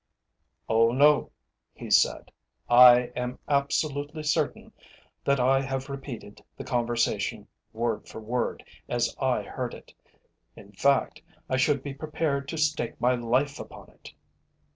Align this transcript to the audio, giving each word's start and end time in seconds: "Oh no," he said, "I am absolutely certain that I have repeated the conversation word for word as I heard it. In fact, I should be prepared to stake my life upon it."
"Oh 0.67 0.91
no," 0.91 1.29
he 1.75 1.91
said, 1.91 2.31
"I 2.67 3.11
am 3.15 3.37
absolutely 3.47 4.23
certain 4.23 4.73
that 5.23 5.39
I 5.39 5.61
have 5.61 5.89
repeated 5.91 6.43
the 6.57 6.63
conversation 6.63 7.47
word 7.71 8.07
for 8.07 8.19
word 8.19 8.63
as 8.89 9.15
I 9.19 9.43
heard 9.43 9.75
it. 9.75 9.93
In 10.55 10.71
fact, 10.71 11.21
I 11.47 11.57
should 11.57 11.83
be 11.83 11.93
prepared 11.93 12.47
to 12.47 12.57
stake 12.57 12.99
my 12.99 13.13
life 13.13 13.59
upon 13.59 13.91
it." 13.91 14.11